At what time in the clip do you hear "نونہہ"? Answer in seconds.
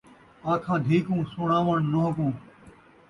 1.91-2.11